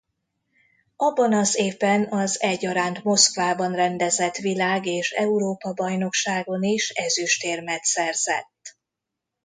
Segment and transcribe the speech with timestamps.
[0.95, 8.77] Abban az évben az egyaránt Moszkvában rendezett világ- és Európa-bajnokságon is ezüstérmet szerzett.